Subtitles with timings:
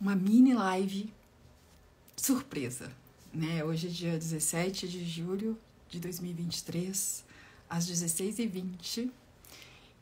[0.00, 1.12] uma mini live
[2.16, 2.90] surpresa,
[3.32, 3.64] né?
[3.64, 5.58] Hoje é dia 17 de julho
[5.88, 7.24] de 2023,
[7.68, 9.10] às 16h20.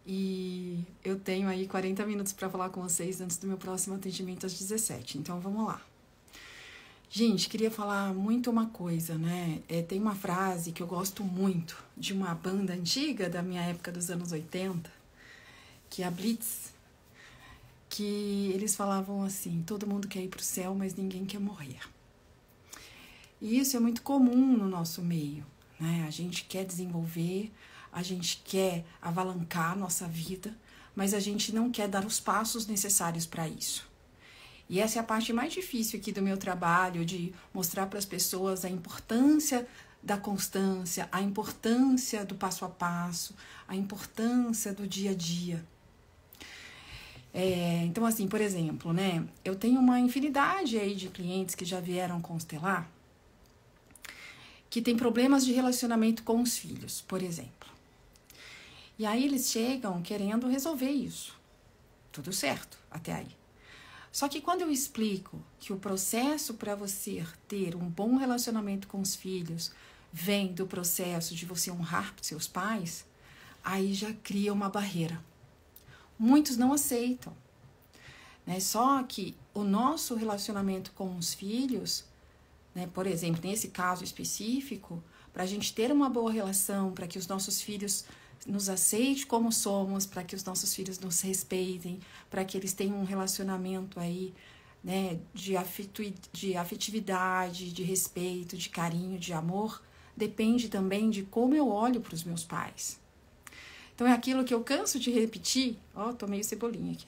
[0.07, 4.47] E eu tenho aí 40 minutos para falar com vocês antes do meu próximo atendimento
[4.47, 5.19] às 17.
[5.19, 5.81] Então vamos lá.
[7.09, 9.63] Gente, queria falar muito uma coisa, né?
[9.69, 13.91] É, tem uma frase que eu gosto muito de uma banda antiga da minha época
[13.91, 14.91] dos anos 80,
[15.89, 16.73] que é a Blitz,
[17.97, 21.81] que eles falavam assim: todo mundo quer ir para o céu, mas ninguém quer morrer.
[23.41, 25.47] E isso é muito comum no nosso meio,
[25.81, 26.05] né?
[26.07, 27.51] A gente quer desenvolver,
[27.91, 30.55] a gente quer avalancar a nossa vida,
[30.95, 33.89] mas a gente não quer dar os passos necessários para isso.
[34.69, 38.05] E essa é a parte mais difícil aqui do meu trabalho, de mostrar para as
[38.05, 39.67] pessoas a importância
[40.03, 43.35] da constância, a importância do passo a passo,
[43.67, 45.65] a importância do dia a dia.
[47.39, 51.79] É, então, assim, por exemplo, né, eu tenho uma infinidade aí de clientes que já
[51.81, 52.91] vieram constelar
[54.71, 57.69] que tem problemas de relacionamento com os filhos, por exemplo.
[58.99, 61.35] E aí eles chegam querendo resolver isso.
[62.11, 63.29] Tudo certo até aí.
[64.11, 69.01] Só que quando eu explico que o processo para você ter um bom relacionamento com
[69.01, 69.73] os filhos
[70.11, 73.05] vem do processo de você honrar seus pais,
[73.63, 75.23] aí já cria uma barreira.
[76.19, 77.33] Muitos não aceitam.
[78.47, 78.61] Né?
[78.61, 82.05] Só que o nosso relacionamento com os filhos,
[82.75, 87.19] né, por exemplo, nesse caso específico, para a gente ter uma boa relação, para que
[87.19, 88.05] os nossos filhos
[88.47, 91.99] nos aceite como somos, para que os nossos filhos nos respeitem,
[92.31, 94.33] para que eles tenham um relacionamento aí,
[94.83, 99.83] né, de, afetu de afetividade, de respeito, de carinho, de amor,
[100.17, 102.99] depende também de como eu olho para os meus pais.
[103.97, 107.07] Então é aquilo que eu canso de repetir, ó, oh, tô meio cebolinha aqui.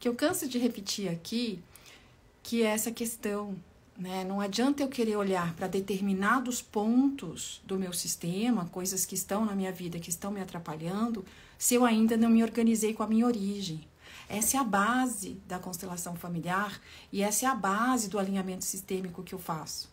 [0.00, 1.58] Que eu canso de repetir aqui,
[2.42, 3.54] que é essa questão
[3.98, 4.22] né?
[4.22, 9.56] Não adianta eu querer olhar para determinados pontos do meu sistema, coisas que estão na
[9.56, 11.24] minha vida, que estão me atrapalhando,
[11.58, 13.80] se eu ainda não me organizei com a minha origem.
[14.28, 16.80] Essa é a base da constelação familiar
[17.12, 19.90] e essa é a base do alinhamento sistêmico que eu faço.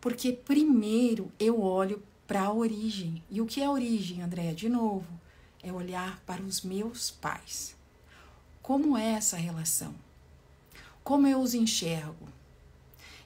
[0.00, 3.24] Porque primeiro eu olho para a origem.
[3.30, 4.54] E o que é origem, Andréa?
[4.54, 5.08] De novo,
[5.62, 7.74] é olhar para os meus pais.
[8.62, 9.94] Como é essa relação?
[11.02, 12.28] Como eu os enxergo?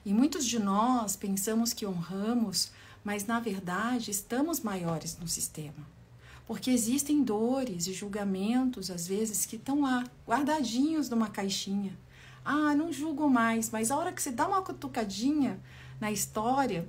[0.05, 2.71] E muitos de nós pensamos que honramos,
[3.03, 5.85] mas na verdade estamos maiores no sistema.
[6.47, 11.97] Porque existem dores e julgamentos, às vezes, que estão lá, guardadinhos numa caixinha.
[12.43, 15.59] Ah, não julgo mais, mas a hora que você dá uma cutucadinha
[15.99, 16.87] na história,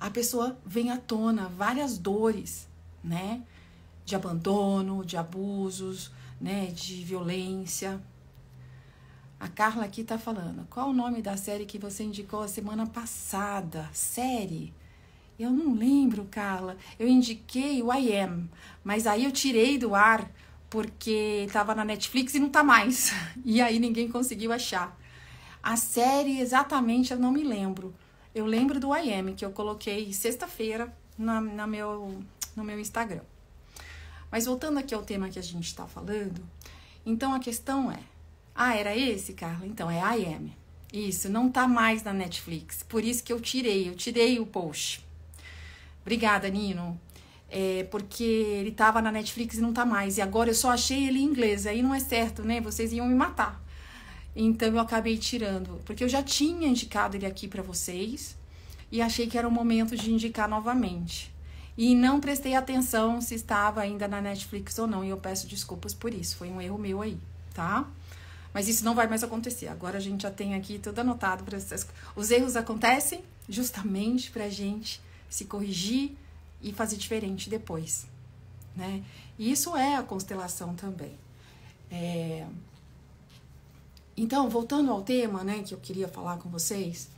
[0.00, 2.68] a pessoa vem à tona várias dores,
[3.02, 3.42] né?
[4.04, 6.66] De abandono, de abusos, né?
[6.66, 8.00] De violência.
[9.40, 10.66] A Carla aqui tá falando.
[10.68, 13.88] Qual o nome da série que você indicou a semana passada?
[13.92, 14.72] Série?
[15.38, 16.76] Eu não lembro, Carla.
[16.98, 18.48] Eu indiquei o I Am,
[18.82, 20.28] mas aí eu tirei do ar
[20.68, 23.12] porque estava na Netflix e não tá mais.
[23.44, 24.98] E aí ninguém conseguiu achar.
[25.62, 27.94] A série exatamente eu não me lembro.
[28.38, 32.22] Eu lembro do I Am, que eu coloquei sexta-feira na, na meu,
[32.54, 33.22] no meu Instagram.
[34.30, 36.40] Mas voltando aqui ao tema que a gente está falando,
[37.04, 37.98] então a questão é
[38.60, 39.64] ah, era esse, Carla?
[39.66, 40.50] Então, é I Am.
[40.92, 42.82] Isso, não tá mais na Netflix.
[42.82, 45.04] Por isso que eu tirei, eu tirei o post.
[46.02, 47.00] Obrigada, Nino.
[47.48, 50.18] É porque ele tava na Netflix e não tá mais.
[50.18, 51.66] E agora eu só achei ele em inglês.
[51.66, 52.60] Aí não é certo, né?
[52.60, 53.62] Vocês iam me matar.
[54.40, 55.80] Então eu acabei tirando.
[55.84, 58.36] Porque eu já tinha indicado ele aqui para vocês.
[58.90, 61.34] E achei que era o momento de indicar novamente.
[61.76, 65.04] E não prestei atenção se estava ainda na Netflix ou não.
[65.04, 66.36] E eu peço desculpas por isso.
[66.36, 67.18] Foi um erro meu aí,
[67.52, 67.84] tá?
[68.54, 69.66] Mas isso não vai mais acontecer.
[69.66, 71.86] Agora a gente já tem aqui tudo anotado para essas...
[72.14, 76.16] Os erros acontecem justamente para gente se corrigir
[76.62, 78.06] e fazer diferente depois,
[78.74, 79.02] né?
[79.38, 81.12] E isso é a constelação também.
[81.90, 82.46] É...
[84.20, 87.08] Então, voltando ao tema, né, que eu queria falar com vocês,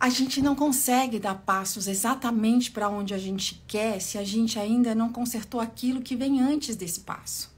[0.00, 4.58] a gente não consegue dar passos exatamente para onde a gente quer se a gente
[4.58, 7.52] ainda não consertou aquilo que vem antes desse passo.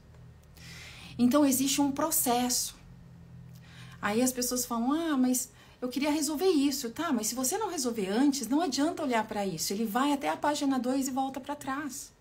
[1.17, 2.75] Então existe um processo.
[4.01, 5.49] Aí as pessoas falam: "Ah, mas
[5.81, 6.89] eu queria resolver isso".
[6.89, 9.71] Tá, mas se você não resolver antes, não adianta olhar para isso.
[9.71, 12.11] Ele vai até a página 2 e volta para trás.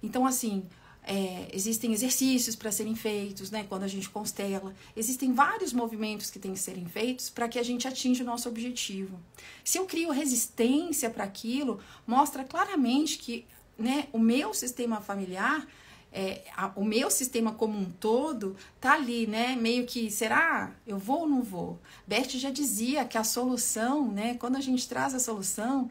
[0.00, 0.64] Então assim,
[1.06, 3.64] é, existem exercícios para serem feitos, né?
[3.68, 7.62] Quando a gente constela, existem vários movimentos que têm que serem feitos para que a
[7.62, 9.16] gente atinja o nosso objetivo.
[9.62, 13.46] Se eu crio resistência para aquilo, mostra claramente que,
[13.78, 15.64] né, o meu sistema familiar
[16.12, 19.54] é, a, o meu sistema como um todo tá ali, né?
[19.54, 20.72] Meio que, será?
[20.86, 21.78] Eu vou ou não vou?
[22.06, 24.34] Bert já dizia que a solução, né?
[24.34, 25.90] Quando a gente traz a solução,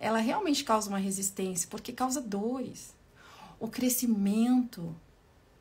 [0.00, 2.95] ela realmente causa uma resistência, porque causa dores.
[3.58, 4.94] O crescimento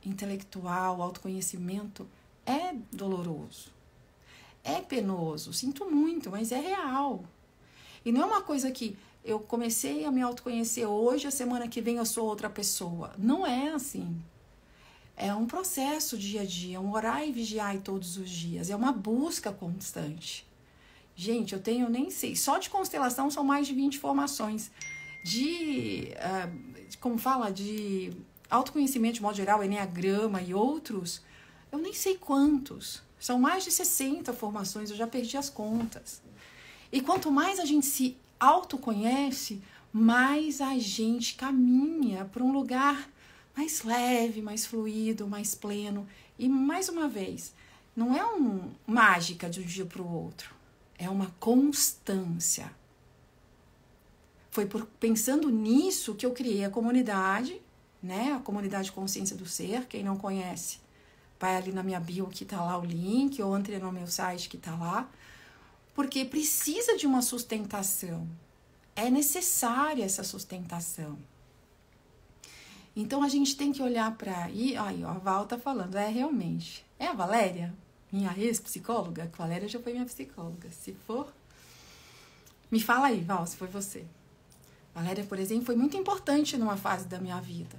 [0.06, 2.08] intelectual, o autoconhecimento
[2.46, 3.74] é doloroso.
[4.64, 7.24] É penoso, sinto muito, mas é real.
[8.04, 11.82] E não é uma coisa que eu comecei a me autoconhecer hoje, a semana que
[11.82, 13.14] vem eu sou outra pessoa.
[13.18, 14.16] Não é assim.
[15.18, 18.70] É um processo dia a dia, um orar e vigiar todos os dias.
[18.70, 20.46] É uma busca constante.
[21.16, 24.70] Gente, eu tenho nem sei, só de constelação são mais de 20 formações.
[25.26, 28.14] De, uh, como fala, de
[28.48, 31.24] autoconhecimento de modo geral, Enneagrama e outros,
[31.72, 33.02] eu nem sei quantos.
[33.20, 36.22] São mais de 60 formações, eu já perdi as contas.
[36.92, 39.62] E quanto mais a gente se autoconhece,
[39.92, 43.10] mais a gente caminha para um lugar
[43.58, 46.08] mais leve, mais fluido, mais pleno.
[46.38, 47.52] E mais uma vez,
[47.96, 50.54] não é um mágica de um dia para o outro,
[51.00, 52.72] é uma constância.
[54.56, 57.62] Foi por, pensando nisso que eu criei a comunidade,
[58.02, 58.32] né?
[58.32, 59.86] A comunidade Consciência do Ser.
[59.86, 60.80] Quem não conhece,
[61.38, 64.48] vai ali na minha bio que tá lá o link, ou entre no meu site
[64.48, 65.10] que tá lá
[65.96, 68.28] porque precisa de uma sustentação.
[68.96, 71.18] É necessária essa sustentação.
[72.94, 76.86] Então a gente tem que olhar para aí, ó, a Val tá falando, é realmente.
[77.00, 77.74] É a Valéria,
[78.12, 79.24] minha ex-psicóloga?
[79.24, 80.70] A Valéria já foi minha psicóloga.
[80.72, 81.34] Se for,
[82.70, 84.06] me fala aí, Val, se foi você.
[84.96, 87.78] Valéria, por exemplo, foi muito importante numa fase da minha vida.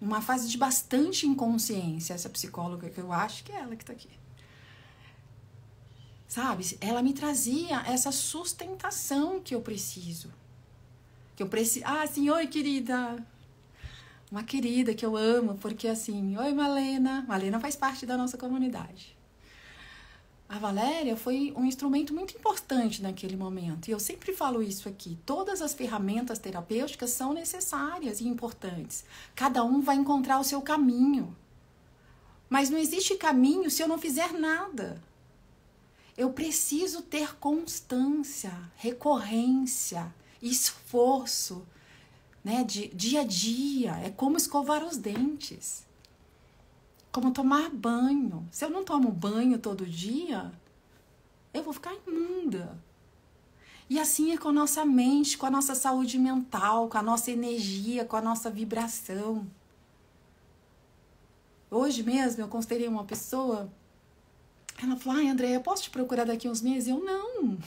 [0.00, 3.92] Numa fase de bastante inconsciência, essa psicóloga que eu acho que é ela que tá
[3.92, 4.08] aqui
[6.30, 6.78] sabe?
[6.80, 10.32] Ela me trazia essa sustentação que eu preciso.
[11.34, 11.84] Que eu preciso.
[11.84, 13.16] Ah, assim, oi, querida.
[14.30, 17.24] Uma querida que eu amo, porque assim, oi, Malena.
[17.26, 19.16] Malena faz parte da nossa comunidade.
[20.50, 23.86] A Valéria foi um instrumento muito importante naquele momento.
[23.86, 25.16] E eu sempre falo isso aqui.
[25.24, 29.04] Todas as ferramentas terapêuticas são necessárias e importantes.
[29.36, 31.36] Cada um vai encontrar o seu caminho.
[32.48, 35.00] Mas não existe caminho se eu não fizer nada.
[36.18, 40.12] Eu preciso ter constância, recorrência,
[40.42, 41.64] esforço,
[42.42, 43.92] né, de dia a dia.
[44.04, 45.88] É como escovar os dentes.
[47.12, 48.46] Como tomar banho.
[48.50, 50.52] Se eu não tomo banho todo dia,
[51.52, 52.78] eu vou ficar imunda.
[53.88, 57.30] E assim é com a nossa mente, com a nossa saúde mental, com a nossa
[57.30, 59.46] energia, com a nossa vibração.
[61.70, 63.68] Hoje mesmo eu considerei uma pessoa
[64.82, 66.88] ela falou: Ai, André, eu posso te procurar daqui uns meses?
[66.88, 67.58] Eu não.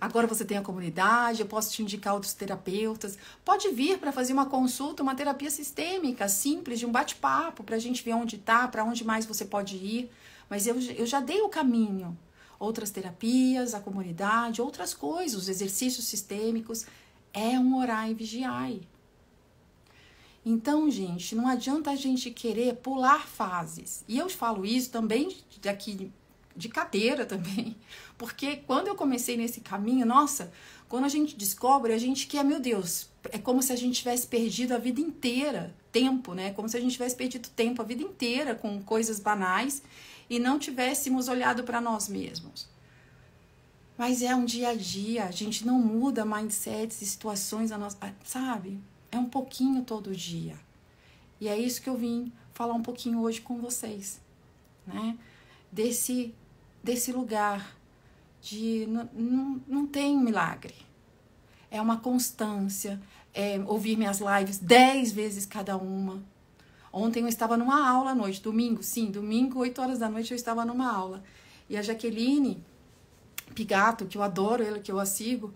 [0.00, 3.18] Agora você tem a comunidade, eu posso te indicar outros terapeutas.
[3.44, 7.78] Pode vir para fazer uma consulta, uma terapia sistêmica, simples, de um bate-papo, para a
[7.80, 10.10] gente ver onde está, para onde mais você pode ir.
[10.48, 12.16] Mas eu, eu já dei o caminho.
[12.60, 16.86] Outras terapias, a comunidade, outras coisas, os exercícios sistêmicos.
[17.32, 18.70] É um orar e vigiar.
[20.44, 24.04] Então, gente, não adianta a gente querer pular fases.
[24.08, 26.10] E eu falo isso também daqui
[26.58, 27.76] de cadeira também,
[28.18, 30.52] porque quando eu comecei nesse caminho, nossa,
[30.88, 34.26] quando a gente descobre, a gente quer, meu Deus, é como se a gente tivesse
[34.26, 36.52] perdido a vida inteira, tempo, né?
[36.52, 39.82] Como se a gente tivesse perdido tempo a vida inteira com coisas banais
[40.28, 42.68] e não tivéssemos olhado para nós mesmos.
[43.96, 47.98] Mas é um dia a dia, a gente não muda mindsets e situações, a nossa,
[48.24, 48.78] sabe?
[49.10, 50.56] É um pouquinho todo dia.
[51.40, 54.20] E é isso que eu vim falar um pouquinho hoje com vocês,
[54.86, 55.16] né?
[55.70, 56.34] Desse,
[56.88, 57.76] desse lugar
[58.40, 58.88] de
[59.68, 60.74] não, tem milagre.
[61.70, 62.98] É uma constância,
[63.34, 66.22] é ouvir minhas lives dez vezes cada uma.
[66.90, 70.36] Ontem eu estava numa aula à noite, domingo, sim, domingo, 8 horas da noite eu
[70.36, 71.22] estava numa aula.
[71.68, 72.64] E a Jaqueline
[73.54, 75.52] Pigato, que eu adoro ela, que eu a sigo,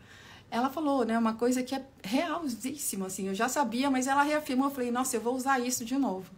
[0.50, 4.66] ela falou, né, uma coisa que é realíssima, assim, eu já sabia, mas ela reafirmou,
[4.66, 6.30] eu falei, nossa, eu vou usar isso de novo.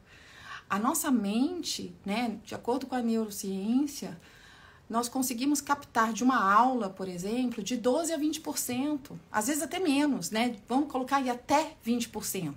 [0.70, 4.16] A nossa mente, né, de acordo com a neurociência,
[4.88, 9.78] nós conseguimos captar de uma aula, por exemplo, de 12 a 20%, às vezes até
[9.78, 10.56] menos, né?
[10.68, 12.54] Vamos colocar aí até 20%.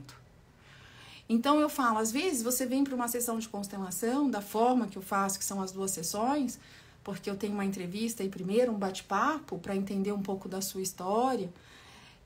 [1.30, 4.98] Então eu falo, às vezes você vem para uma sessão de constelação, da forma que
[4.98, 6.60] eu faço, que são as duas sessões,
[7.04, 10.82] porque eu tenho uma entrevista e primeiro um bate-papo para entender um pouco da sua
[10.82, 11.52] história.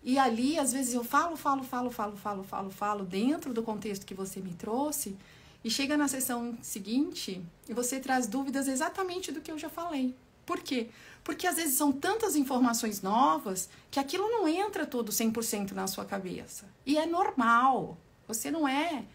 [0.04, 4.06] E ali, às vezes, eu falo, falo, falo, falo, falo, falo, falo, dentro do contexto
[4.06, 5.16] que você me trouxe,
[5.64, 10.16] e chega na sessão seguinte e você traz dúvidas exatamente do que eu já falei.
[10.46, 10.90] Por quê?
[11.24, 16.04] Porque às vezes são tantas informações novas que aquilo não entra todo 100% na sua
[16.04, 16.66] cabeça.
[16.86, 17.98] E é normal.
[18.28, 19.06] Você não é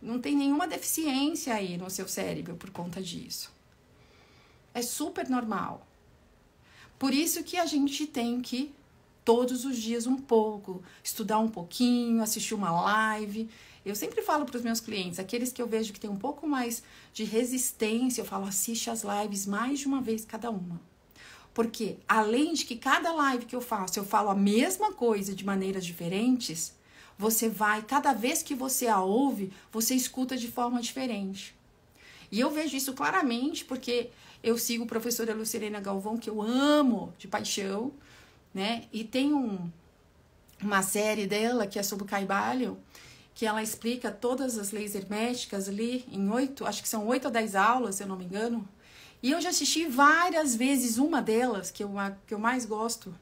[0.00, 3.52] Não tem nenhuma deficiência aí no seu cérebro por conta disso.
[4.74, 5.86] É super normal.
[6.98, 8.74] Por isso que a gente tem que
[9.24, 13.48] todos os dias um pouco, estudar um pouquinho, assistir uma live.
[13.84, 16.46] Eu sempre falo para os meus clientes, aqueles que eu vejo que tem um pouco
[16.46, 20.80] mais de resistência, eu falo, assiste as lives mais de uma vez cada uma.
[21.52, 25.44] Porque além de que cada live que eu faço, eu falo a mesma coisa de
[25.44, 26.74] maneiras diferentes,
[27.18, 31.54] você vai, cada vez que você a ouve, você escuta de forma diferente.
[32.30, 34.10] E eu vejo isso claramente porque
[34.42, 37.92] eu sigo a professora Lucilena Galvão, que eu amo de paixão,
[38.54, 38.84] né?
[38.92, 39.70] E tem um,
[40.60, 42.76] uma série dela que é sobre o Caibalion,
[43.34, 47.30] que ela explica todas as leis herméticas ali em oito, acho que são oito ou
[47.30, 48.68] dez aulas, se eu não me engano.
[49.22, 51.90] E eu já assisti várias vezes uma delas, que eu,
[52.26, 53.14] que eu mais gosto.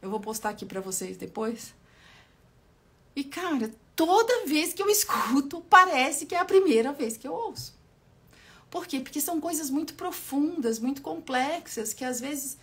[0.00, 1.74] Eu vou postar aqui para vocês depois.
[3.14, 7.32] E, cara, toda vez que eu escuto, parece que é a primeira vez que eu
[7.32, 7.74] ouço.
[8.70, 8.98] Por quê?
[8.98, 12.58] Porque são coisas muito profundas, muito complexas, que às vezes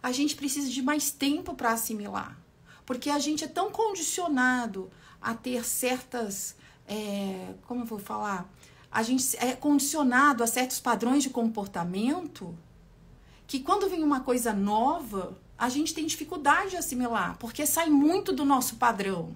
[0.00, 2.38] a gente precisa de mais tempo para assimilar.
[2.86, 6.56] Porque a gente é tão condicionado a ter certas.
[6.86, 8.48] É, como eu vou falar?
[8.90, 12.56] A gente é condicionado a certos padrões de comportamento
[13.46, 18.32] que quando vem uma coisa nova, a gente tem dificuldade de assimilar, porque sai muito
[18.32, 19.34] do nosso padrão.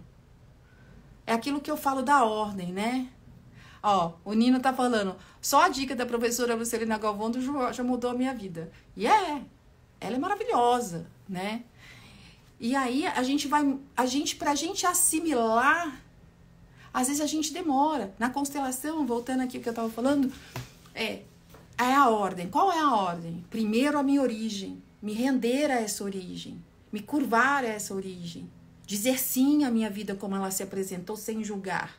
[1.27, 3.09] É aquilo que eu falo da ordem, né?
[3.83, 8.11] Ó, o Nino tá falando, só a dica da professora Lucilina Galvão do já mudou
[8.11, 8.71] a minha vida.
[8.97, 9.43] E é,
[10.01, 11.65] ela é maravilhosa, né?
[12.63, 16.01] E aí a gente vai, a gente pra gente assimilar,
[16.95, 18.15] às vezes a gente demora.
[18.21, 20.33] Na constelação, voltando aqui o que eu tava falando,
[20.95, 21.23] é
[21.77, 22.49] é a ordem.
[22.49, 23.45] Qual é a ordem?
[23.51, 28.49] Primeiro a minha origem, me render a essa origem, me curvar a essa origem,
[28.87, 31.99] dizer sim à minha vida como ela se apresentou sem julgar.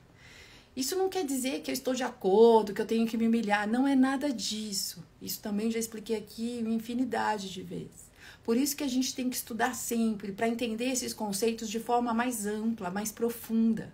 [0.77, 3.67] Isso não quer dizer que eu estou de acordo, que eu tenho que me humilhar.
[3.67, 5.03] Não é nada disso.
[5.22, 8.12] Isso também já expliquei aqui uma infinidade de vezes.
[8.44, 12.14] Por isso que a gente tem que estudar sempre para entender esses conceitos de forma
[12.14, 13.94] mais ampla, mais profunda.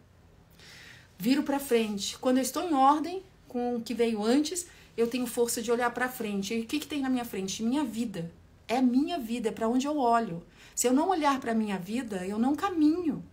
[1.18, 2.18] Viro para frente.
[2.18, 4.66] Quando eu estou em ordem com o que veio antes,
[4.98, 6.54] eu tenho força de olhar para frente.
[6.54, 7.62] E o que, que tem na minha frente?
[7.62, 8.32] Minha vida.
[8.68, 10.44] É minha vida, é para onde eu olho.
[10.76, 13.24] Se eu não olhar para minha vida, eu não caminho.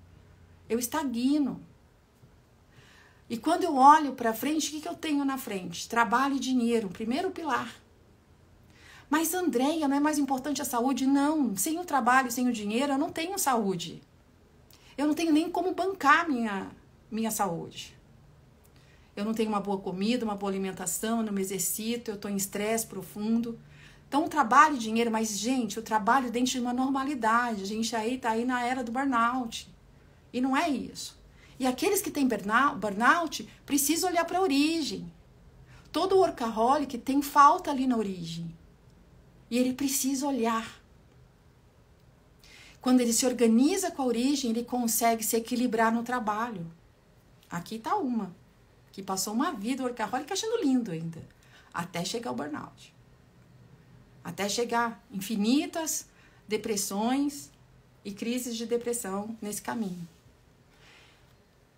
[0.68, 1.60] Eu estagno.
[3.28, 5.88] E quando eu olho para frente, o que, que eu tenho na frente?
[5.88, 7.74] Trabalho e dinheiro, primeiro pilar.
[9.08, 11.06] Mas, Andréia, não é mais importante a saúde?
[11.06, 11.56] Não.
[11.56, 14.02] Sem o trabalho, sem o dinheiro, eu não tenho saúde.
[14.98, 16.68] Eu não tenho nem como bancar minha,
[17.10, 17.94] minha saúde.
[19.14, 22.30] Eu não tenho uma boa comida, uma boa alimentação, eu não me exercito, eu estou
[22.30, 23.58] em estresse profundo.
[24.08, 27.62] Então, trabalho e dinheiro, mas, gente, o trabalho dentro de uma normalidade.
[27.62, 29.68] A gente aí está aí na era do burnout.
[30.32, 31.18] E não é isso.
[31.58, 35.10] E aqueles que têm burnout precisam olhar para a origem.
[35.90, 38.54] Todo workaholic tem falta ali na origem.
[39.50, 40.80] E ele precisa olhar.
[42.80, 46.66] Quando ele se organiza com a origem, ele consegue se equilibrar no trabalho.
[47.50, 48.34] Aqui está uma,
[48.92, 51.22] que passou uma vida workaholic achando lindo ainda,
[51.72, 52.94] até chegar ao burnout.
[54.22, 56.06] Até chegar infinitas
[56.48, 57.50] depressões
[58.04, 60.06] e crises de depressão nesse caminho.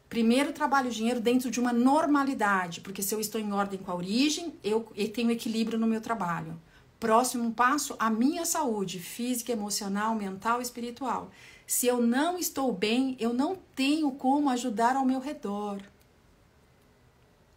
[0.09, 3.91] Primeiro, trabalho o dinheiro dentro de uma normalidade, porque se eu estou em ordem com
[3.91, 6.59] a origem, eu, tenho equilíbrio no meu trabalho.
[6.99, 11.31] Próximo passo, a minha saúde física, emocional, mental espiritual.
[11.67, 15.81] Se eu não estou bem, eu não tenho como ajudar ao meu redor.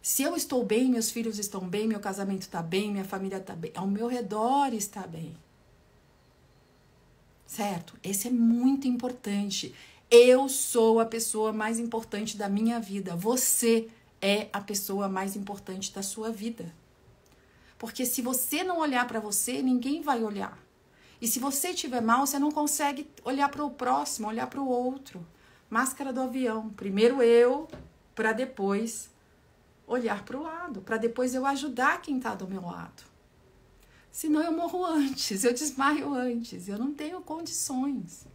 [0.02, 3.54] Se eu estou bem, meus filhos estão bem, meu casamento está bem, minha família está
[3.54, 5.34] bem, ao meu redor está bem.
[7.46, 7.96] Certo?
[8.02, 9.74] Esse é muito importante.
[10.10, 13.16] Eu sou a pessoa mais importante da minha vida.
[13.16, 13.88] Você
[14.20, 16.72] é a pessoa mais importante da sua vida.
[17.82, 20.56] Porque se você não olhar para você, ninguém vai olhar.
[21.20, 24.68] E se você estiver mal, você não consegue olhar para o próximo, olhar para o
[24.68, 25.26] outro.
[25.68, 26.70] Máscara do avião.
[26.70, 27.68] Primeiro eu,
[28.14, 29.10] para depois
[29.84, 33.02] olhar para o lado, para depois eu ajudar quem está do meu lado.
[34.12, 38.28] Senão eu morro antes, eu desmaio antes, eu não tenho condições.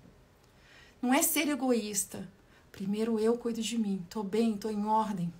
[1.02, 2.28] Não é ser egoísta.
[2.70, 4.06] Primeiro eu cuido de mim.
[4.10, 5.34] Tô bem, tô em ordem.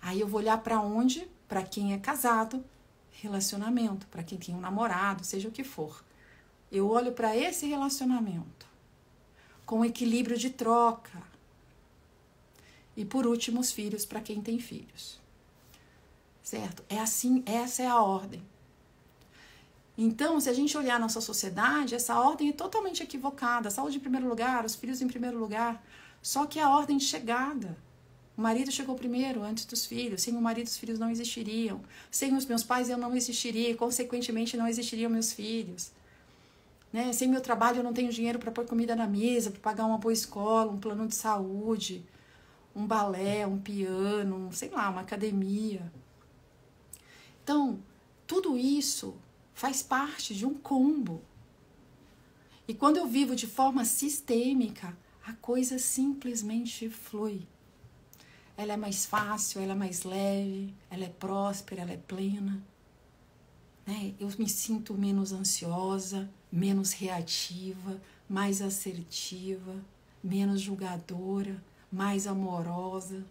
[0.00, 1.30] Aí eu vou olhar para onde?
[1.46, 2.64] Para quem é casado,
[3.12, 6.04] relacionamento, para quem tem um namorado, seja o que for.
[6.70, 8.66] Eu olho para esse relacionamento
[9.64, 11.22] com equilíbrio de troca.
[12.96, 15.20] E por último, os filhos para quem tem filhos.
[16.42, 16.84] Certo?
[16.88, 18.42] É assim, essa é a ordem.
[19.96, 23.68] Então, se a gente olhar nossa sociedade, essa ordem é totalmente equivocada.
[23.68, 25.82] A saúde em primeiro lugar, os filhos em primeiro lugar.
[26.20, 27.76] Só que é a ordem de chegada.
[28.36, 30.22] O marido chegou primeiro, antes dos filhos.
[30.22, 31.80] Sem o marido, os filhos não existiriam.
[32.10, 33.70] Sem os meus pais, eu não existiria.
[33.70, 35.90] E, consequentemente, não existiriam meus filhos.
[36.92, 37.12] Né?
[37.12, 39.98] Sem meu trabalho, eu não tenho dinheiro para pôr comida na mesa, para pagar uma
[39.98, 42.04] boa escola, um plano de saúde,
[42.74, 45.92] um balé, um piano, um, sei lá, uma academia.
[47.42, 47.78] Então,
[48.26, 49.14] tudo isso
[49.54, 51.22] faz parte de um combo.
[52.66, 54.96] E quando eu vivo de forma sistêmica,
[55.26, 57.46] a coisa simplesmente flui.
[58.56, 62.62] Ela é mais fácil, ela é mais leve, ela é próspera, ela é plena.
[63.86, 64.14] Né?
[64.20, 69.74] Eu me sinto menos ansiosa, menos reativa, mais assertiva,
[70.22, 73.24] menos julgadora, mais amorosa.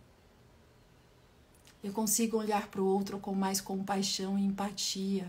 [1.83, 5.27] Eu consigo olhar para o outro com mais compaixão e empatia.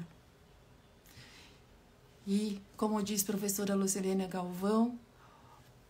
[2.26, 4.98] E, como diz a professora Lucilene Galvão,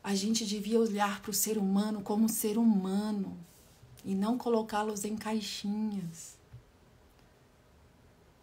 [0.03, 3.37] a gente devia olhar para o ser humano como ser humano
[4.05, 6.37] e não colocá-los em caixinhas.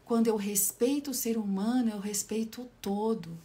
[0.05, 3.37] Quando eu respeito o ser humano, eu respeito o todo.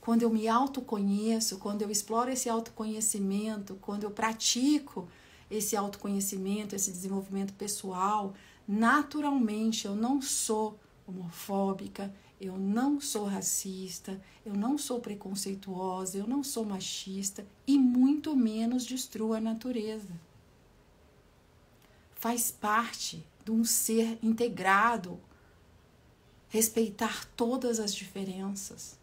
[0.00, 5.08] Quando eu me autoconheço, quando eu exploro esse autoconhecimento, quando eu pratico
[5.48, 8.34] esse autoconhecimento, esse desenvolvimento pessoal,
[8.66, 12.12] naturalmente eu não sou homofóbica,
[12.42, 18.84] eu não sou racista, eu não sou preconceituosa, eu não sou machista e muito menos
[18.84, 20.10] destruo a natureza.
[22.16, 25.20] Faz parte de um ser integrado
[26.48, 28.98] respeitar todas as diferenças.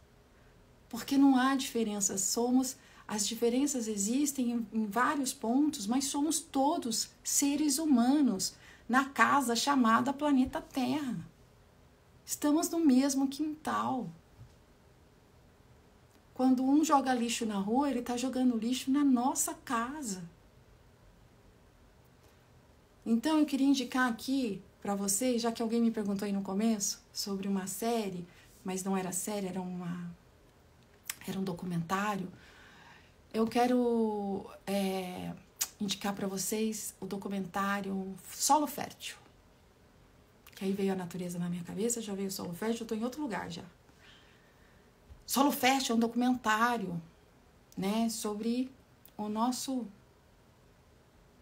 [0.90, 2.76] Porque não há diferenças, somos
[3.08, 8.54] as diferenças existem em, em vários pontos, mas somos todos seres humanos
[8.88, 11.18] na casa chamada planeta Terra.
[12.30, 14.08] Estamos no mesmo quintal.
[16.36, 20.22] Quando um joga lixo na rua, ele está jogando lixo na nossa casa.
[23.04, 27.02] Então eu queria indicar aqui para vocês, já que alguém me perguntou aí no começo
[27.12, 28.28] sobre uma série,
[28.64, 30.12] mas não era série, era uma
[31.28, 32.32] era um documentário.
[33.34, 35.34] Eu quero é,
[35.82, 39.18] indicar para vocês o documentário Solo Fértil.
[40.60, 42.98] Que aí veio a natureza na minha cabeça, já veio o solo fértil, eu estou
[42.98, 43.64] em outro lugar já.
[45.26, 47.02] Solo fértil é um documentário,
[47.78, 48.70] né, sobre
[49.16, 49.88] o nosso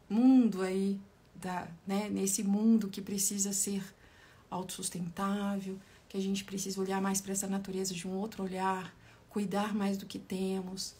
[0.08, 0.99] mundo aí,
[1.34, 3.84] da, né, nesse mundo que precisa ser
[4.51, 8.95] autossustentável, que a gente precisa olhar mais para essa natureza de um outro olhar,
[9.30, 10.93] cuidar mais do que temos.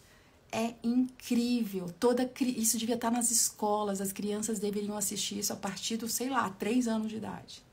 [0.51, 1.93] É incrível.
[1.99, 6.32] Toda isso devia estar nas escolas, as crianças deveriam assistir isso a partir dos, sei
[6.32, 7.66] lá, três anos de idade.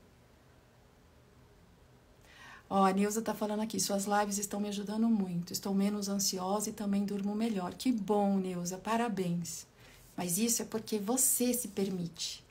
[2.69, 5.53] Ó, a Neuza tá falando aqui, suas lives estão me ajudando muito.
[5.53, 7.73] Estou menos ansiosa e também durmo melhor.
[7.73, 9.67] Que bom, Neuza, parabéns.
[10.17, 12.43] Mas isso é porque você se permite.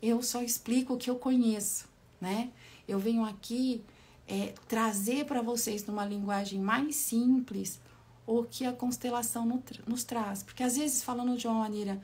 [0.00, 1.86] Eu só explico o que eu conheço,
[2.20, 2.50] né?
[2.86, 3.82] Eu venho aqui
[4.28, 7.80] é, trazer para vocês numa linguagem mais simples
[8.26, 10.42] o que a constelação nos traz.
[10.42, 12.00] Porque às vezes, falando de uma maneira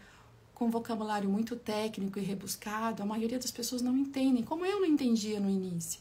[0.54, 4.86] com vocabulário muito técnico e rebuscado, a maioria das pessoas não entendem, como eu não
[4.86, 6.00] entendia no início.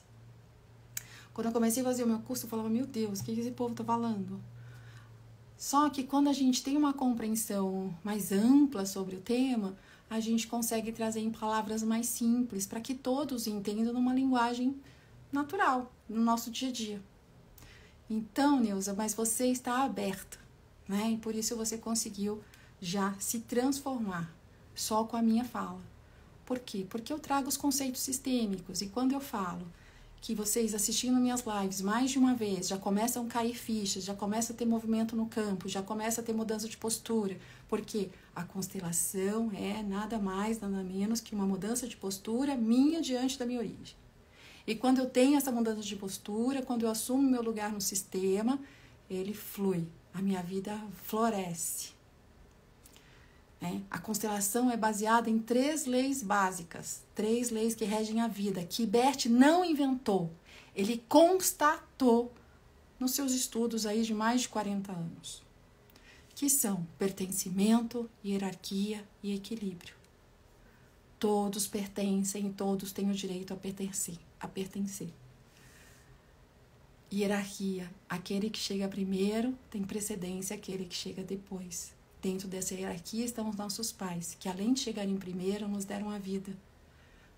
[1.40, 3.52] Quando eu comecei a fazer o meu curso, eu falava, meu Deus, o que esse
[3.52, 4.44] povo está falando?
[5.58, 9.74] Só que quando a gente tem uma compreensão mais ampla sobre o tema,
[10.10, 14.76] a gente consegue trazer em palavras mais simples para que todos entendam numa linguagem
[15.32, 17.02] natural, no nosso dia a dia.
[18.10, 20.38] Então, Neuza, mas você está aberta,
[20.90, 21.12] né?
[21.12, 22.44] E por isso você conseguiu
[22.82, 24.30] já se transformar
[24.76, 25.80] só com a minha fala.
[26.46, 26.86] Por quê?
[26.90, 29.66] Porque eu trago os conceitos sistêmicos e quando eu falo
[30.22, 34.14] que vocês assistindo minhas lives mais de uma vez já começam a cair fichas, já
[34.14, 38.44] começa a ter movimento no campo, já começa a ter mudança de postura, porque a
[38.44, 43.60] constelação é nada mais, nada menos que uma mudança de postura minha diante da minha
[43.60, 43.96] origem.
[44.68, 48.60] E quando eu tenho essa mudança de postura, quando eu assumo meu lugar no sistema,
[49.10, 51.99] ele flui, a minha vida floresce.
[53.62, 53.82] Né?
[53.92, 58.86] A constelação é baseada em três leis básicas, três leis que regem a vida, que
[58.86, 60.32] Bert não inventou,
[60.76, 62.32] ele constatou
[63.00, 65.44] nos seus estudos aí de mais de 40 anos,
[66.36, 69.96] que são pertencimento, hierarquia e equilíbrio.
[71.18, 75.10] Todos pertencem e todos têm o direito a pertencer, a pertencer.
[77.12, 81.92] Hierarquia, aquele que chega primeiro tem precedência aquele que chega depois.
[82.22, 86.18] Dentro dessa hierarquia estão os nossos pais, que além de chegarem primeiro, nos deram a
[86.18, 86.56] vida.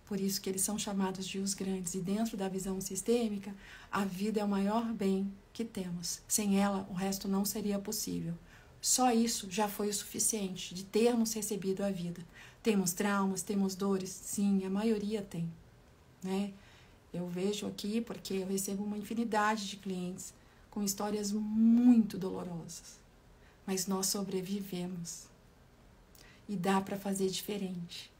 [0.06, 1.94] Por isso que eles são chamados de os grandes.
[1.94, 3.56] E dentro da visão sistêmica,
[3.92, 6.22] a vida é o maior bem que temos.
[6.28, 8.34] Sem ela, o resto não seria possível.
[8.82, 12.26] Só isso já foi o suficiente de termos recebido a vida.
[12.64, 14.10] Temos traumas, temos dores?
[14.10, 15.48] Sim, a maioria tem,
[16.24, 16.52] né?
[17.14, 20.34] Eu vejo aqui porque eu recebo uma infinidade de clientes
[20.70, 23.00] com histórias muito dolorosas,
[23.72, 25.28] mas nós sobrevivemos.
[26.50, 28.12] E dá para fazer diferente.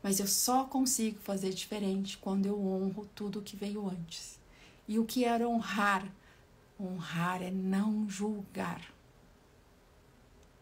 [0.00, 4.38] Mas eu só consigo fazer diferente quando eu honro tudo que veio antes.
[4.86, 6.06] E o que era honrar?
[6.78, 8.94] Honrar é não julgar.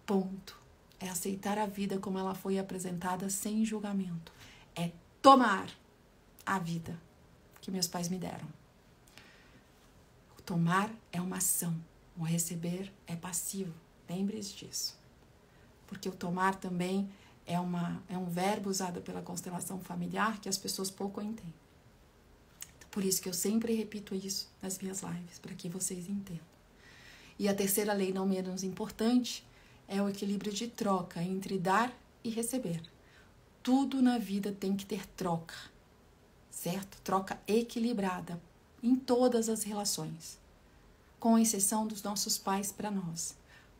[0.07, 0.59] Ponto.
[0.99, 4.33] É aceitar a vida como ela foi apresentada sem julgamento.
[4.75, 5.69] É tomar
[6.47, 6.99] a vida
[7.61, 8.49] que meus pais me deram.
[10.39, 11.79] O tomar é uma ação,
[12.17, 13.88] o receber é passivo.
[14.09, 14.97] Lembre-se disso.
[15.87, 17.09] Porque o tomar também
[17.47, 21.55] é, uma, é um verbo usado pela constelação familiar que as pessoas pouco entendem.
[22.91, 26.45] Por isso que eu sempre repito isso nas minhas lives, para que vocês entendam.
[27.39, 29.47] E a terceira lei, não menos importante,
[29.87, 31.93] é o equilíbrio de troca entre dar
[32.25, 32.83] e receber.
[33.63, 35.55] Tudo na vida tem que ter troca,
[36.51, 37.01] certo?
[37.03, 38.41] Troca equilibrada
[38.83, 40.39] em todas as relações,
[41.21, 43.37] com exceção dos nossos pais para nós.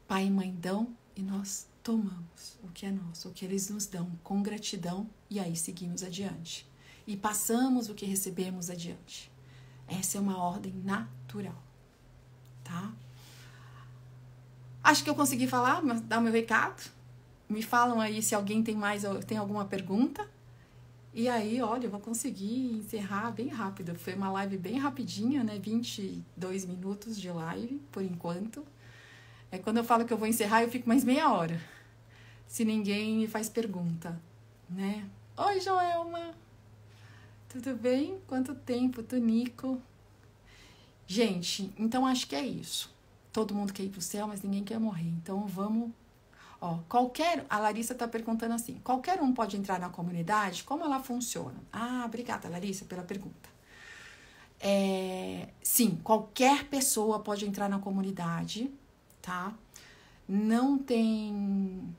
[0.09, 3.87] Pai e mãe dão e nós tomamos o que é nosso, o que eles nos
[3.87, 6.67] dão, com gratidão e aí seguimos adiante.
[7.07, 9.31] E passamos o que recebemos adiante.
[9.87, 11.63] Essa é uma ordem natural,
[12.65, 12.91] tá?
[14.83, 16.91] Acho que eu consegui falar, dar o meu recado.
[17.47, 20.27] Me falam aí se alguém tem mais, tem alguma pergunta.
[21.13, 23.95] E aí, olha, eu vou conseguir encerrar bem rápido.
[23.95, 25.59] Foi uma live bem rapidinha, né?
[25.59, 28.65] 22 minutos de live, por enquanto.
[29.51, 31.61] É quando eu falo que eu vou encerrar, eu fico mais meia hora
[32.49, 34.19] se ninguém me faz pergunta,
[34.69, 35.07] né?
[35.37, 36.35] Oi, Joelma!
[37.49, 38.19] Tudo bem?
[38.27, 39.81] Quanto tempo, Tunico?
[41.07, 42.93] Gente, então acho que é isso.
[43.33, 45.09] Todo mundo quer ir pro céu, mas ninguém quer morrer.
[45.09, 45.91] Então vamos.
[46.61, 47.47] Ó, qualquer.
[47.49, 50.65] A Larissa tá perguntando assim: qualquer um pode entrar na comunidade?
[50.65, 51.57] Como ela funciona?
[51.73, 53.49] Ah, obrigada, Larissa, pela pergunta.
[54.61, 58.71] É, sim, qualquer pessoa pode entrar na comunidade,
[59.29, 59.53] tá?
[60.27, 61.95] Não tem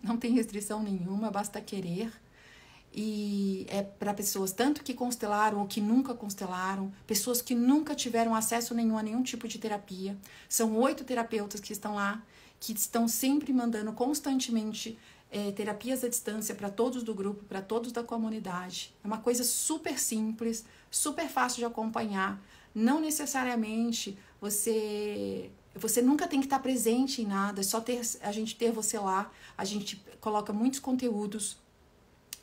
[0.00, 2.12] não tem restrição nenhuma, basta querer.
[2.94, 8.34] E é para pessoas tanto que constelaram ou que nunca constelaram, pessoas que nunca tiveram
[8.34, 10.16] acesso nenhum a nenhum tipo de terapia.
[10.48, 12.22] São oito terapeutas que estão lá,
[12.60, 14.98] que estão sempre mandando constantemente
[15.30, 18.94] é, terapias à distância para todos do grupo, para todos da comunidade.
[19.02, 22.40] É uma coisa super simples, super fácil de acompanhar.
[22.74, 28.32] Não necessariamente você você nunca tem que estar presente em nada, é só ter a
[28.32, 29.30] gente ter você lá.
[29.56, 31.56] A gente coloca muitos conteúdos,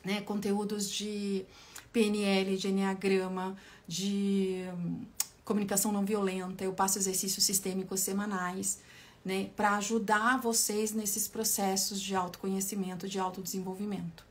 [0.04, 0.20] né?
[0.22, 1.44] Conteúdos de
[1.92, 5.04] PNL, de Enneagrama, de hum,
[5.44, 6.64] comunicação não violenta.
[6.64, 8.80] Eu passo exercícios sistêmicos semanais,
[9.24, 9.50] né?
[9.54, 14.29] Para ajudar vocês nesses processos de autoconhecimento, de autodesenvolvimento.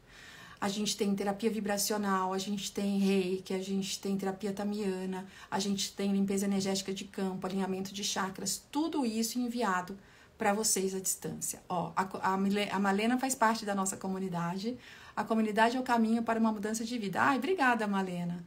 [0.61, 5.57] A gente tem terapia vibracional, a gente tem reiki, a gente tem terapia tamiana, a
[5.57, 9.97] gente tem limpeza energética de campo, alinhamento de chakras, tudo isso enviado
[10.37, 11.61] para vocês à distância.
[11.67, 14.77] Ó, a, a, Malena faz parte da nossa comunidade.
[15.15, 17.21] A comunidade é o caminho para uma mudança de vida.
[17.21, 18.41] Ai, obrigada, Malena.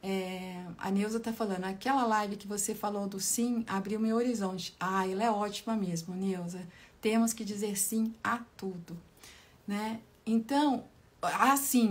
[0.00, 4.76] É, a Neuza tá falando, aquela live que você falou do sim abriu meu horizonte.
[4.78, 6.60] Ah, ela é ótima mesmo, Neuza.
[7.00, 8.96] Temos que dizer sim a tudo,
[9.66, 10.00] né?
[10.26, 10.84] Então,
[11.26, 11.90] ah, sim.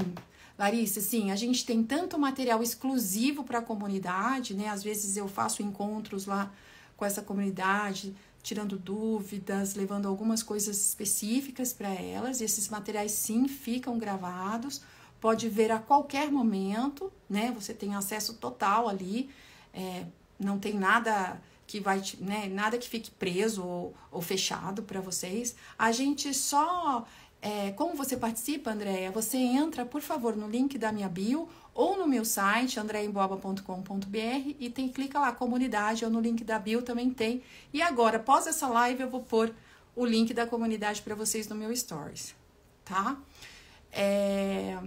[0.58, 4.70] Larissa, sim, a gente tem tanto material exclusivo para a comunidade, né?
[4.70, 6.52] Às vezes eu faço encontros lá
[6.96, 12.40] com essa comunidade, tirando dúvidas, levando algumas coisas específicas para elas.
[12.40, 14.82] E esses materiais sim ficam gravados,
[15.20, 17.52] pode ver a qualquer momento, né?
[17.56, 19.30] Você tem acesso total ali,
[19.74, 20.06] é,
[20.40, 22.48] não tem nada que vai, né?
[22.48, 25.56] Nada que fique preso ou, ou fechado para vocês.
[25.80, 27.08] A gente só
[27.46, 29.12] é, como você participa, Andréia?
[29.12, 34.70] Você entra, por favor, no link da minha bio ou no meu site, andreemboaba.com.br e
[34.70, 37.44] tem clica lá, comunidade, ou no link da bio também tem.
[37.74, 39.54] E agora, após essa live, eu vou pôr
[39.94, 42.34] o link da comunidade para vocês no meu stories,
[42.86, 43.18] tá?
[43.92, 44.80] É,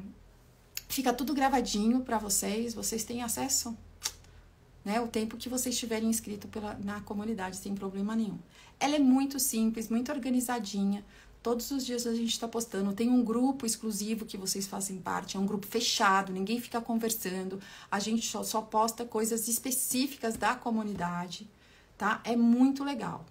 [0.88, 3.76] fica tudo gravadinho para vocês, vocês têm acesso,
[4.82, 4.98] né?
[4.98, 6.48] O tempo que vocês estiverem inscrito
[6.82, 8.38] na comunidade, sem problema nenhum.
[8.80, 11.04] Ela é muito simples, muito organizadinha.
[11.46, 12.92] Todos os dias a gente está postando.
[12.92, 17.60] Tem um grupo exclusivo que vocês fazem parte, é um grupo fechado, ninguém fica conversando.
[17.88, 21.48] A gente só, só posta coisas específicas da comunidade,
[21.96, 22.20] tá?
[22.24, 23.24] É muito legal.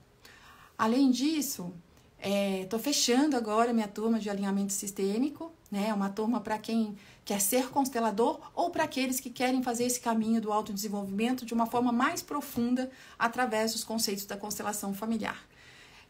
[0.77, 1.73] Além disso,
[2.17, 5.93] estou é, fechando agora minha turma de alinhamento sistêmico, né?
[5.93, 10.39] Uma turma para quem quer ser constelador ou para aqueles que querem fazer esse caminho
[10.39, 15.45] do autodesenvolvimento de uma forma mais profunda através dos conceitos da constelação familiar.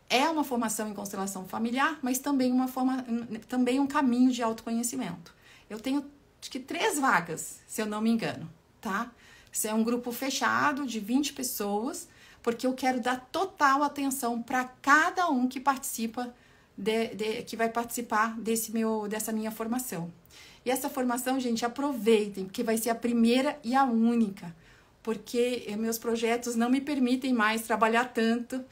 [0.09, 3.03] É uma formação em constelação familiar, mas também, uma forma,
[3.47, 5.33] também um caminho de autoconhecimento.
[5.69, 6.05] Eu tenho
[6.39, 8.47] acho que três vagas, se eu não me engano,
[8.79, 9.11] tá?
[9.51, 12.07] Isso é um grupo fechado de 20 pessoas,
[12.43, 16.31] porque eu quero dar total atenção para cada um que participa,
[16.77, 20.13] de, de, que vai participar desse meu, dessa minha formação.
[20.63, 24.55] E essa formação, gente, aproveitem, porque vai ser a primeira e a única,
[25.01, 28.63] porque meus projetos não me permitem mais trabalhar tanto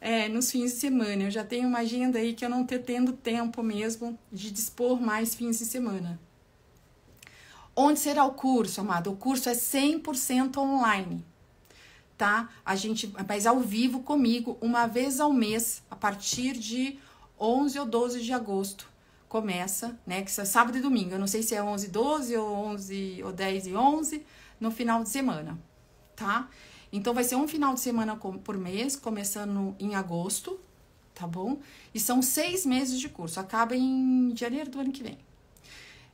[0.00, 1.24] é, nos fins de semana.
[1.24, 5.00] Eu já tenho uma agenda aí que eu não tô tendo tempo mesmo de dispor
[5.00, 6.18] mais fins de semana.
[7.74, 9.12] Onde será o curso, amado?
[9.12, 11.24] O curso é 100% online,
[12.16, 12.48] tá?
[12.64, 16.98] A gente, mas ao vivo comigo, uma vez ao mês, a partir de
[17.38, 18.88] 11 ou 12 de agosto.
[19.28, 20.22] Começa, né?
[20.22, 21.12] Que é sábado e domingo.
[21.12, 24.26] Eu não sei se é 11 e 12 ou 11 ou 10 e 11
[24.58, 25.56] no final de semana,
[26.16, 26.48] tá?
[26.92, 30.58] Então vai ser um final de semana por mês, começando em agosto,
[31.14, 31.58] tá bom?
[31.94, 35.18] E são seis meses de curso, acaba em janeiro do ano que vem.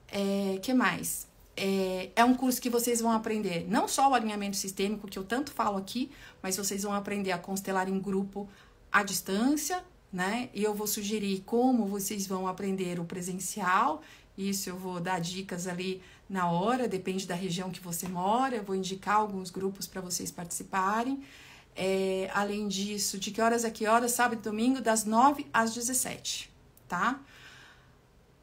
[0.08, 1.26] É, que mais?
[1.56, 5.24] é, é um curso que vocês vão aprender não só o alinhamento sistêmico, que eu
[5.24, 6.10] tanto falo aqui,
[6.42, 8.48] mas vocês vão aprender a constelar em grupo
[8.90, 10.48] à distância, né?
[10.54, 14.02] E eu vou sugerir como vocês vão aprender o presencial.
[14.36, 18.56] Isso eu vou dar dicas ali na hora, depende da região que você mora.
[18.56, 21.22] Eu vou indicar alguns grupos para vocês participarem.
[21.76, 24.12] É, além disso, de que horas a que horas?
[24.12, 26.50] Sábado e domingo, das 9 às 17,
[26.88, 27.20] tá?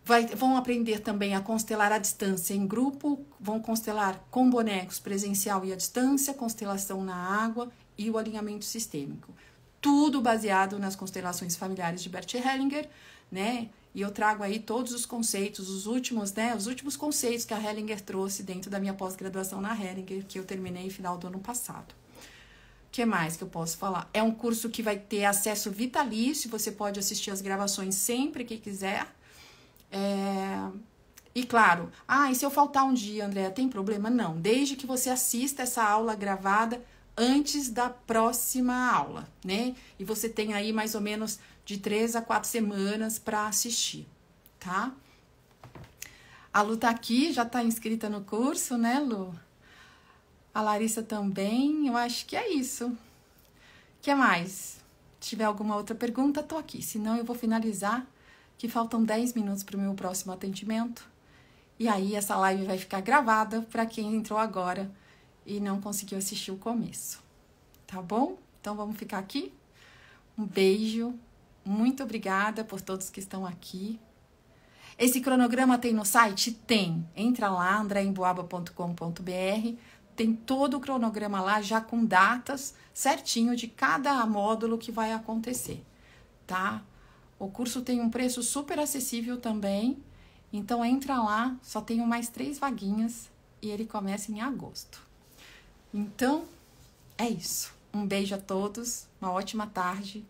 [0.03, 5.63] Vai, vão aprender também a constelar à distância em grupo, vão constelar com bonecos presencial
[5.63, 9.33] e à distância, constelação na água e o alinhamento sistêmico.
[9.79, 12.89] Tudo baseado nas constelações familiares de Bert Hellinger,
[13.31, 13.69] né?
[13.93, 16.55] E eu trago aí todos os conceitos, os últimos, né?
[16.55, 20.45] Os últimos conceitos que a Hellinger trouxe dentro da minha pós-graduação na Hellinger, que eu
[20.45, 21.91] terminei no final do ano passado.
[21.91, 24.09] O que mais que eu posso falar?
[24.13, 28.57] É um curso que vai ter acesso vitalício, você pode assistir as gravações sempre que
[28.57, 29.07] quiser
[29.91, 30.69] é...
[31.33, 34.09] E claro, ah, e se eu faltar um dia, André, tem problema?
[34.09, 36.83] Não, desde que você assista essa aula gravada
[37.15, 39.75] antes da próxima aula, né?
[39.97, 44.07] E você tem aí mais ou menos de três a quatro semanas para assistir,
[44.59, 44.91] tá?
[46.53, 49.33] A Lu tá aqui, já tá inscrita no curso, né, Lu?
[50.53, 52.87] A Larissa também, eu acho que é isso.
[52.87, 52.97] O
[54.01, 54.81] que mais?
[55.19, 56.81] Se tiver alguma outra pergunta, tô aqui.
[56.81, 58.05] Senão eu vou finalizar
[58.57, 61.09] que faltam 10 minutos para o meu próximo atendimento.
[61.79, 64.91] E aí essa live vai ficar gravada para quem entrou agora
[65.45, 67.23] e não conseguiu assistir o começo.
[67.87, 68.37] Tá bom?
[68.59, 69.53] Então vamos ficar aqui.
[70.37, 71.13] Um beijo.
[71.63, 73.99] Muito obrigada por todos que estão aqui.
[74.97, 76.51] Esse cronograma tem no site?
[76.51, 77.07] Tem.
[77.15, 79.77] Entra lá, andreemboaba.com.br.
[80.15, 85.83] Tem todo o cronograma lá, já com datas certinho de cada módulo que vai acontecer,
[86.45, 86.83] tá?
[87.39, 89.97] O curso tem um preço super acessível também.
[90.53, 95.01] Então entra lá, só tenho mais três vaguinhas e ele começa em agosto.
[95.93, 96.43] Então
[97.17, 97.73] é isso.
[97.93, 100.25] Um beijo a todos, uma ótima tarde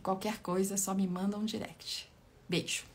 [0.00, 2.08] qualquer coisa só me manda um direct.
[2.48, 2.89] Beijo.